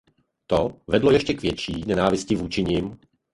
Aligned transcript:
To 0.47 0.81
vedlo 0.87 1.11
jen 1.11 1.19
k 1.21 1.25
ještě 1.29 1.41
větší 1.41 1.83
nenávisti 1.87 2.35
vůči 2.35 2.63
nim. 2.63 2.99